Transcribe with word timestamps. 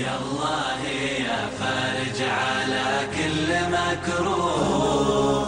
يا 0.00 0.14
الله 0.22 0.80
يا 1.26 1.40
فارج 1.58 2.18
على 2.22 2.88
كل 3.16 3.48
مكروه. 3.76 5.46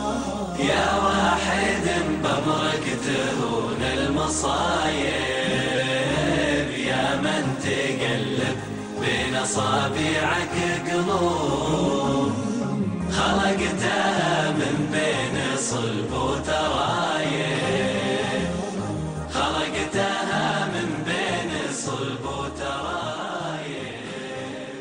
يا 0.58 0.86
واحد 1.04 1.86
بأمرك 2.22 2.84
تهون 3.06 3.82
المصايب 3.96 5.16
يا 6.90 7.06
من 7.24 7.44
تقلب 7.64 8.58
بين 9.00 9.34
أصابعك 9.36 10.56
قلوب. 10.90 12.32
خلقتها 13.12 14.05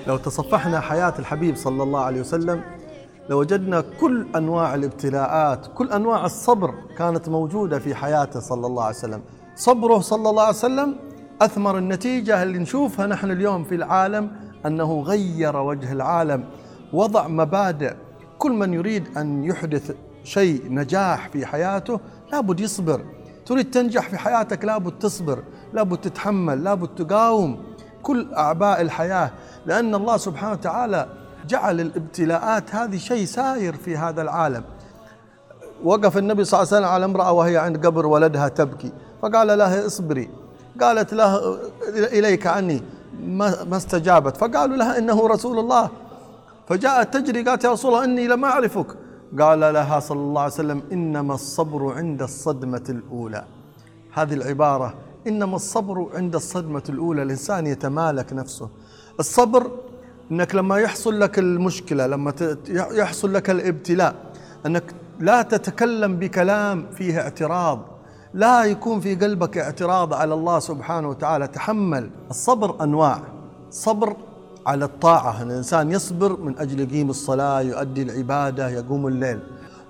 لو 0.07 0.17
تصفحنا 0.17 0.79
حياة 0.79 1.13
الحبيب 1.19 1.55
صلى 1.55 1.83
الله 1.83 1.99
عليه 1.99 2.19
وسلم 2.19 2.61
لوجدنا 3.29 3.83
كل 3.99 4.27
أنواع 4.35 4.75
الابتلاءات 4.75 5.67
كل 5.75 5.91
أنواع 5.91 6.25
الصبر 6.25 6.73
كانت 6.97 7.29
موجودة 7.29 7.79
في 7.79 7.95
حياته 7.95 8.39
صلى 8.39 8.67
الله 8.67 8.83
عليه 8.83 8.95
وسلم. 8.95 9.21
صبره 9.55 9.99
صلى 9.99 10.29
الله 10.29 10.41
عليه 10.41 10.55
وسلم 10.55 10.95
أثمر 11.41 11.77
النتيجة 11.77 12.43
اللي 12.43 12.57
نشوفها 12.59 13.07
نحن 13.07 13.31
اليوم 13.31 13.63
في 13.63 13.75
العالم 13.75 14.31
أنه 14.65 15.01
غير 15.01 15.57
وجه 15.57 15.91
العالم 15.91 16.43
وضع 16.93 17.27
مبادئ. 17.27 17.93
كل 18.37 18.51
من 18.51 18.73
يريد 18.73 19.17
أن 19.17 19.43
يحدث 19.43 19.95
شيء 20.23 20.61
نجاح 20.69 21.29
في 21.29 21.45
حياته 21.45 21.99
لابد 22.31 22.59
يصبر. 22.59 23.01
تريد 23.45 23.71
تنجح 23.71 24.09
في 24.09 24.17
حياتك 24.17 24.65
لابد 24.65 24.99
تصبر 24.99 25.43
لابد 25.73 25.97
تتحمل 25.97 26.63
لابد 26.63 26.87
تقاوم. 26.87 27.64
كل 28.05 28.33
أعباء 28.33 28.81
الحياة 28.81 29.31
لأن 29.65 29.95
الله 29.95 30.17
سبحانه 30.17 30.51
وتعالى 30.51 31.07
جعل 31.47 31.81
الابتلاءات 31.81 32.75
هذه 32.75 32.97
شيء 32.97 33.25
ساير 33.25 33.75
في 33.75 33.97
هذا 33.97 34.21
العالم. 34.21 34.63
وقف 35.83 36.17
النبي 36.17 36.43
صلى 36.43 36.57
الله 36.57 36.67
عليه 36.67 36.77
وسلم 36.77 36.93
على 36.93 37.05
امرأة 37.05 37.31
وهي 37.31 37.57
عند 37.57 37.85
قبر 37.85 38.05
ولدها 38.05 38.47
تبكي 38.47 38.91
فقال 39.21 39.57
لها 39.57 39.85
اصبري. 39.85 40.29
قالت 40.81 41.13
له 41.13 41.57
إليك 41.89 42.47
عني 42.47 42.81
ما 43.69 43.77
استجابت 43.77 44.37
فقالوا 44.37 44.77
لها 44.77 44.97
إنه 44.97 45.27
رسول 45.27 45.59
الله. 45.59 45.89
فجاءت 46.67 47.13
تجري 47.13 47.43
قالت 47.43 47.63
يا 47.63 47.71
رسول 47.71 47.93
الله 47.93 48.03
إني 48.03 48.27
لم 48.27 48.45
أعرفك. 48.45 48.87
قال 49.39 49.59
لها 49.59 49.99
صلى 49.99 50.19
الله 50.19 50.41
عليه 50.41 50.53
وسلم 50.53 50.81
إنما 50.91 51.33
الصبر 51.33 51.93
عند 51.93 52.21
الصدمة 52.21 52.83
الأولى. 52.89 53.43
هذه 54.13 54.33
العبارة 54.33 54.93
إنما 55.27 55.55
الصبر 55.55 56.07
عند 56.13 56.35
الصدمة 56.35 56.83
الأولى 56.89 57.23
الإنسان 57.23 57.67
يتمالك 57.67 58.33
نفسه. 58.33 58.69
الصبر 59.19 59.71
أنك 60.31 60.55
لما 60.55 60.77
يحصل 60.77 61.19
لك 61.19 61.39
المشكلة 61.39 62.07
لما 62.07 62.33
يحصل 62.69 63.33
لك 63.33 63.49
الإبتلاء 63.49 64.15
أنك 64.65 64.83
لا 65.19 65.41
تتكلم 65.41 66.15
بكلام 66.15 66.85
فيه 66.97 67.19
اعتراض. 67.19 67.79
لا 68.33 68.63
يكون 68.63 68.99
في 68.99 69.15
قلبك 69.15 69.57
اعتراض 69.57 70.13
على 70.13 70.33
الله 70.33 70.59
سبحانه 70.59 71.09
وتعالى. 71.09 71.47
تحمل. 71.47 72.09
الصبر 72.29 72.83
أنواع. 72.83 73.19
صبر 73.71 74.15
على 74.67 74.85
الطاعة. 74.85 75.43
الإنسان 75.43 75.91
يصبر 75.91 76.39
من 76.39 76.59
أجل 76.59 76.79
يقيم 76.79 77.09
الصلاة 77.09 77.61
يؤدي 77.61 78.01
العبادة 78.01 78.69
يقوم 78.69 79.07
الليل. 79.07 79.39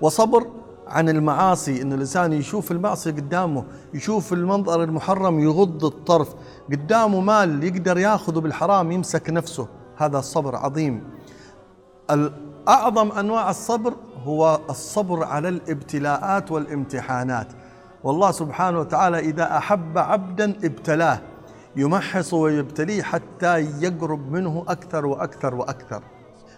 وصبر 0.00 0.46
عن 0.86 1.08
المعاصي 1.08 1.82
إن 1.82 1.92
الإنسان 1.92 2.32
يشوف 2.32 2.72
المعصية 2.72 3.10
قدامه 3.10 3.64
يشوف 3.94 4.32
المنظر 4.32 4.82
المحرم 4.82 5.40
يغض 5.40 5.84
الطرف. 5.84 6.34
قدامه 6.72 7.20
مال 7.20 7.64
يقدر 7.64 7.98
ياخذه 7.98 8.38
بالحرام 8.38 8.92
يمسك 8.92 9.30
نفسه. 9.30 9.68
هذا 9.96 10.18
الصبر 10.18 10.56
عظيم. 10.56 11.04
أعظم 12.68 13.12
أنواع 13.12 13.50
الصبر 13.50 13.94
هو 14.24 14.60
الصبر 14.70 15.24
على 15.24 15.48
الابتلاءات 15.48 16.52
والامتحانات. 16.52 17.46
والله 18.04 18.30
سبحانه 18.30 18.80
وتعالى 18.80 19.18
إذا 19.18 19.56
أحب 19.56 19.98
عبدا 19.98 20.44
ابتلاه. 20.64 21.20
يمحص 21.76 22.34
ويبتليه 22.34 23.02
حتى 23.02 23.58
يقرب 23.58 24.32
منه 24.32 24.64
أكثر 24.68 25.06
وأكثر 25.06 25.54
وأكثر. 25.54 26.02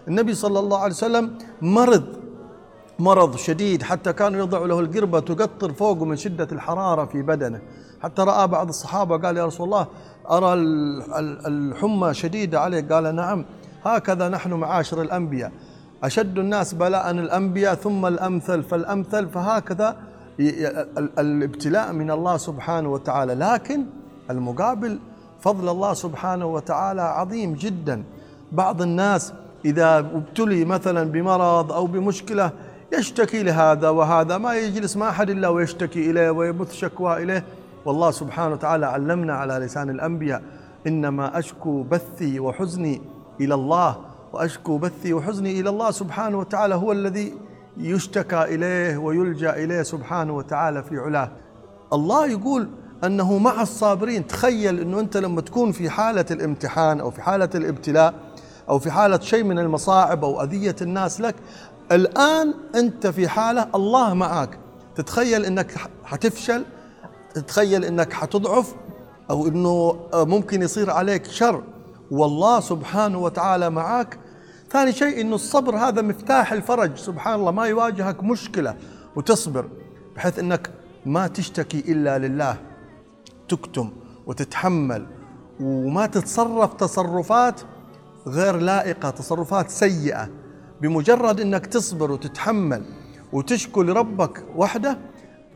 النبي 0.07 0.33
صلى 0.33 0.59
الله 0.59 0.77
عليه 0.77 0.93
وسلم 0.93 1.37
مرض. 1.61 2.18
مرض 2.99 3.35
شديد 3.35 3.83
حتى 3.83 4.13
كانوا 4.13 4.39
يضعوا 4.39 4.67
له 4.67 4.79
القربة 4.79 5.19
تقطر 5.19 5.73
فوقه 5.73 6.05
من 6.05 6.15
شدة 6.15 6.47
الحرارة 6.51 7.05
في 7.05 7.21
بدنه. 7.21 7.59
حتى 8.01 8.21
رأى 8.21 8.47
بعض 8.47 8.67
الصحابة 8.67 9.17
قال 9.17 9.37
يا 9.37 9.45
رسول 9.45 9.65
الله 9.65 9.87
أرى 10.31 10.53
ال- 10.53 11.13
ال- 11.13 11.47
الحمى 11.47 12.13
شديدة 12.13 12.59
عليك 12.59 12.93
قال 12.93 13.15
نعم. 13.15 13.45
هكذا 13.83 14.29
نحن 14.29 14.53
معاشر 14.53 15.01
الأنبياء. 15.01 15.51
أشد 16.03 16.37
الناس 16.39 16.73
بلاء 16.73 17.11
الأنبياء 17.11 17.75
ثم 17.75 18.05
الأمثل 18.05 18.63
فالأمثل 18.63 19.29
فهكذا 19.29 19.95
الابتلاء 21.19 21.93
من 21.93 22.11
الله 22.11 22.37
سبحانه 22.37 22.89
وتعالى. 22.89 23.33
لكن 23.33 23.85
المقابل 24.29 24.99
فضل 25.41 25.69
الله 25.69 25.93
سبحانه 25.93 26.45
وتعالى 26.45 27.01
عظيم 27.01 27.53
جدا. 27.53 28.03
بعض 28.51 28.81
الناس 28.81 29.33
إذا 29.65 29.97
ابتلي 29.99 30.65
مثلا 30.65 31.03
بمرض 31.11 31.71
أو 31.71 31.85
بمشكلة 31.85 32.51
يشتكي 32.97 33.43
لهذا 33.43 33.89
وهذا 33.89 34.37
ما 34.37 34.55
يجلس 34.55 34.97
مع 34.97 35.09
أحد 35.09 35.29
إلا 35.29 35.47
ويشتكي 35.47 36.11
إليه 36.11 36.29
ويبث 36.29 36.73
شكوى 36.73 37.23
إليه. 37.23 37.43
والله 37.85 38.11
سبحانه 38.11 38.53
وتعالى 38.53 38.85
علمنا 38.85 39.33
على 39.33 39.53
لسان 39.53 39.89
الأنبياء 39.89 40.41
إنما 40.87 41.39
أشكو 41.39 41.83
بثي 41.83 42.39
وحزني 42.39 43.01
إلى 43.41 43.53
الله 43.53 43.97
وأشكو 44.33 44.77
بثي 44.77 45.13
وحزني 45.13 45.59
إلى 45.59 45.69
الله 45.69 45.91
سبحانه 45.91 46.39
وتعالى 46.39 46.75
هو 46.75 46.91
الذي 46.91 47.33
يشتكى 47.77 48.43
إليه 48.43 48.97
ويلجأ 48.97 49.55
إليه 49.55 49.81
سبحانه 49.83 50.35
وتعالى 50.35 50.83
في 50.83 50.97
علاه. 50.97 51.31
الله 51.93 52.27
يقول 52.27 52.69
أنه 53.03 53.37
مع 53.37 53.61
الصابرين 53.61 54.27
تخيل 54.27 54.79
أنه 54.79 54.99
أنت 54.99 55.17
لما 55.17 55.41
تكون 55.41 55.71
في 55.71 55.89
حالة 55.89 56.25
الامتحان 56.31 56.99
أو 56.99 57.11
في 57.11 57.21
حالة 57.21 57.49
الابتلاء 57.55 58.13
أو 58.69 58.79
في 58.79 58.91
حالة 58.91 59.19
شيء 59.19 59.43
من 59.43 59.59
المصاعب 59.59 60.23
أو 60.23 60.43
أذية 60.43 60.75
الناس 60.81 61.21
لك 61.21 61.35
الآن 61.91 62.53
أنت 62.75 63.07
في 63.07 63.27
حالة 63.27 63.67
الله 63.75 64.13
معك. 64.13 64.59
تتخيل 64.95 65.45
أنك 65.45 65.71
حتفشل 66.03 66.65
تتخيل 67.33 67.85
أنك 67.85 68.13
حتضعف 68.13 68.75
أو 69.29 69.47
أنه 69.47 69.99
ممكن 70.13 70.61
يصير 70.61 70.89
عليك 70.89 71.25
شر. 71.25 71.63
والله 72.11 72.59
سبحانه 72.59 73.19
وتعالى 73.19 73.69
معك. 73.69 74.19
ثاني 74.71 74.91
شيء 74.91 75.21
أنه 75.21 75.35
الصبر 75.35 75.77
هذا 75.77 76.01
مفتاح 76.01 76.53
الفرج. 76.53 76.97
سبحان 76.97 77.39
الله 77.39 77.51
ما 77.51 77.65
يواجهك 77.65 78.23
مشكلة 78.23 78.75
وتصبر 79.15 79.69
بحيث 80.15 80.39
أنك 80.39 80.69
ما 81.05 81.27
تشتكي 81.27 81.79
إلا 81.79 82.17
لله. 82.17 82.57
تكتم 83.49 83.91
وتتحمل 84.27 85.07
وما 85.59 86.05
تتصرف 86.05 86.73
تصرفات 86.73 87.61
غير 88.27 88.55
لائقة 88.57 89.09
تصرفات 89.09 89.69
سيئة. 89.69 90.29
بمجرد 90.81 91.39
أنك 91.39 91.65
تصبر 91.65 92.11
وتتحمل 92.11 92.83
وتشكو 93.33 93.81
لربك 93.81 94.43
وحده 94.55 94.97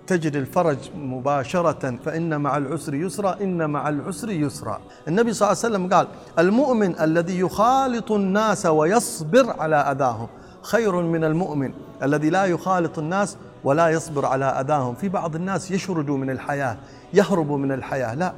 تجد 0.08 0.36
الفرج 0.36 0.78
مباشرة 0.96 1.98
فإن 2.06 2.42
مع 2.42 2.58
العسر 2.58 2.94
يسرا 2.94 3.42
إن 3.42 3.70
مع 3.70 3.90
العسر 3.90 4.30
يسرا. 4.30 4.82
النبي 5.08 5.34
صلى 5.34 5.48
الله 5.52 5.64
عليه 5.64 5.76
وسلم 5.76 5.94
قال 5.94 6.08
المؤمن 6.40 7.00
الذي 7.00 7.40
يخالط 7.40 8.12
الناس 8.12 8.66
ويصبر 8.66 9.62
على 9.62 9.76
أذاهم 9.76 10.28
خير 10.62 11.02
من 11.02 11.24
المؤمن 11.24 11.74
الذي 12.04 12.30
لا 12.30 12.46
يخالط 12.46 13.00
الناس 13.00 13.38
ولا 13.64 13.90
يصبر 13.90 14.26
على 14.26 14.46
أذاهم. 14.46 14.96
في 14.96 15.10
بعض 15.10 15.36
الناس 15.36 15.72
يشرد 15.72 16.10
من 16.10 16.30
الحياة 16.30 16.78
يهرب 17.14 17.52
من 17.52 17.72
الحياة. 17.72 18.14
لا 18.16 18.34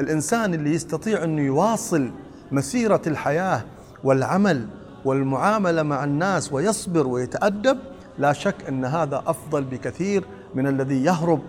الإنسان 0.00 0.54
اللي 0.54 0.74
يستطيع 0.74 1.24
أنه 1.24 1.42
يواصل 1.42 2.10
مسيرة 2.52 3.02
الحياة 3.06 3.62
والعمل 4.04 4.66
والمعاملة 5.08 5.82
مع 5.82 6.04
الناس 6.04 6.52
ويصبر 6.52 7.06
ويتأدب 7.06 7.78
لا 8.18 8.32
شك 8.32 8.54
أن 8.68 8.84
هذا 8.84 9.22
أفضل 9.26 9.64
بكثير 9.64 10.24
من 10.54 10.66
الذي 10.66 11.04
يهرب 11.04 11.40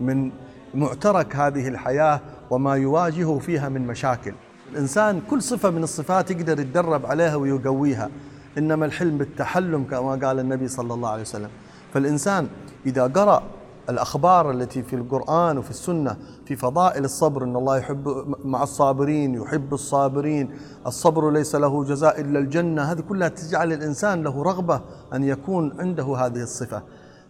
من 0.00 0.30
معترك 0.74 1.36
هذه 1.36 1.68
الحياة 1.68 2.20
وما 2.50 2.74
يواجهه 2.74 3.38
فيها 3.38 3.68
من 3.68 3.86
مشاكل. 3.86 4.34
الإنسان 4.72 5.20
كل 5.30 5.42
صفة 5.42 5.70
من 5.70 5.82
الصفات 5.82 6.30
يقدر 6.30 6.60
يتدرب 6.60 7.06
عليها 7.06 7.36
ويقويها. 7.36 8.10
إنما 8.58 8.86
الحلم 8.86 9.18
بالتحلم 9.18 9.84
كما 9.84 10.10
قال 10.26 10.38
النبي 10.38 10.68
صلى 10.68 10.94
الله 10.94 11.08
عليه 11.08 11.22
وسلم. 11.22 11.50
فالإنسان 11.94 12.48
إذا 12.86 13.06
قرأ 13.06 13.42
الأخبار 13.88 14.50
التي 14.50 14.82
في 14.82 14.96
القرآن 14.96 15.58
وفي 15.58 15.70
السنة 15.70 16.16
في 16.46 16.56
فضائل 16.56 17.04
الصبر 17.04 17.44
إن 17.44 17.56
الله 17.56 17.76
يحب 17.78 18.24
مع 18.44 18.62
الصابرين 18.62 19.34
يحب 19.34 19.74
الصابرين. 19.74 20.50
الصبر 20.86 21.30
ليس 21.30 21.54
له 21.54 21.84
جزاء 21.84 22.20
إلا 22.20 22.38
الجنة. 22.38 22.82
هذه 22.82 23.00
كلها 23.00 23.28
تجعل 23.28 23.72
الإنسان 23.72 24.22
له 24.22 24.42
رغبة 24.42 24.80
أن 25.14 25.24
يكون 25.24 25.80
عنده 25.80 26.16
هذه 26.16 26.42
الصفة. 26.42 26.82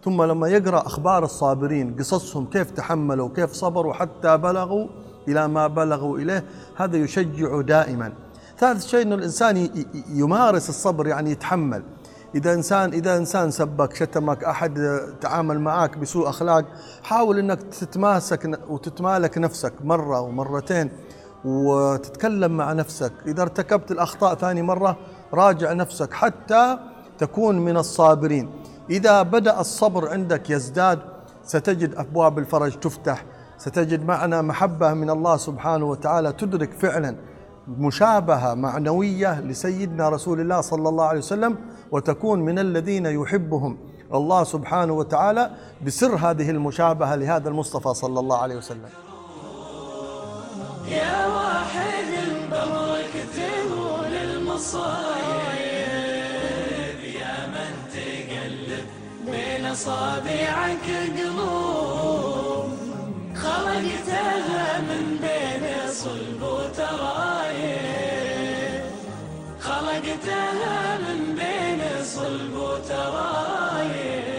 ثم 0.04 0.22
لما 0.22 0.48
يقرأ 0.48 0.86
أخبار 0.86 1.24
الصابرين 1.24 1.96
قصصهم 1.98 2.46
كيف 2.46 2.70
تحملوا 2.70 3.28
كيف 3.36 3.52
صبروا 3.52 3.92
حتى 3.92 4.36
بلغوا 4.36 4.86
إلى 5.28 5.48
ما 5.48 5.66
بلغوا 5.66 6.18
إليه 6.18 6.44
هذا 6.76 6.96
يشجع 6.96 7.60
دائما. 7.60 8.12
ثالث 8.58 8.86
شيء 8.86 9.12
ي- 9.56 9.60
ي- 9.64 9.86
يمارس 10.08 10.68
الصبر 10.68 11.06
يعني 11.06 11.30
يتحمل. 11.30 11.82
إذا 12.34 12.54
انسان 12.54 12.92
إذا 12.92 13.16
إنسان 13.16 13.50
سبك 13.50 13.94
شتمك 13.94 14.44
أحد 14.44 15.00
تعامل 15.20 15.60
معك 15.60 15.98
بسوء 15.98 16.28
أخلاق 16.28 16.64
حاول 17.02 17.38
إنك 17.38 17.62
تتماسك 17.62 18.60
وتتمالك 18.68 19.38
نفسك 19.38 19.72
مرة 19.84 20.20
ومرتين 20.20 20.90
وتتكلم 21.44 22.56
مع 22.56 22.72
نفسك. 22.72 23.12
إذا 23.26 23.42
ارتكبت 23.42 23.90
الأخطاء 23.90 24.34
ثاني 24.34 24.62
مرة 24.62 24.96
راجع 25.34 25.72
نفسك 25.72 26.12
حتى 26.12 26.78
تكون 27.18 27.58
من 27.58 27.76
الصابرين. 27.76 28.50
إذا 28.90 29.22
بدأ 29.22 29.60
الصبر 29.60 30.08
عندك 30.08 30.50
يزداد 30.50 30.98
ستجد 31.44 31.94
أبواب 31.94 32.38
الفرج 32.38 32.72
تفتح 32.72 33.24
ستجد 33.58 34.06
معنا 34.06 34.42
محبة 34.42 34.94
من 34.94 35.10
الله 35.10 35.36
سبحانه 35.36 35.84
وتعالى 35.84 36.32
تدرك 36.32 36.72
فعلا. 36.72 37.16
مشابهة 37.68 38.54
معنوية 38.54 39.40
لسيدنا 39.40 40.08
رسول 40.08 40.40
الله 40.40 40.60
صلى 40.60 40.88
الله 40.88 41.04
عليه 41.04 41.18
وسلم 41.18 41.56
وتكون 41.90 42.40
من 42.40 42.58
الذين 42.58 43.06
يحبهم 43.06 43.78
الله 44.14 44.44
سبحانه 44.44 44.92
وتعالى 44.92 45.50
بسر 45.86 46.14
هذه 46.14 46.50
المشابهة 46.50 47.14
لهذا 47.14 47.48
المصطفى 47.48 47.94
صلى 47.94 48.20
الله 48.20 48.38
عليه 48.38 48.56
وسلم. 48.56 48.88
يا 50.88 51.26
واحد 51.26 52.08
بأمرك 52.50 53.14
تهون 53.36 54.12
المصايب 54.12 55.18
يا 57.20 57.46
من 57.46 57.72
تقلب 57.92 58.86
بين 59.26 59.66
أصابعك 59.66 60.86
حرقتها 69.98 70.98
من 70.98 71.34
بين 71.34 72.04
صلب 72.04 72.54
وترايب 72.54 74.37